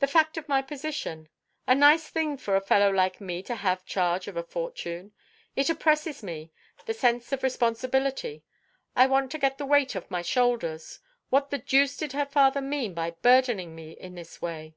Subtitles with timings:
[0.00, 1.30] "The fact of my position.
[1.66, 5.14] A nice thing for a fellow like me to have charge of a fortune!
[5.56, 6.52] It oppresses me
[6.84, 8.44] the sense of responsibility;
[8.94, 11.00] I want to get the weight off my shoulders.
[11.30, 14.76] What the deuce did her father mean by burdening me in this way?"